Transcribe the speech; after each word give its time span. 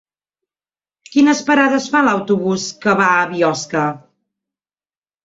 Quines 1.15 1.41
parades 1.49 1.89
fa 1.95 2.01
l'autobús 2.07 2.65
que 2.87 2.97
va 3.03 3.11
a 3.19 3.29
Biosca? 3.35 3.85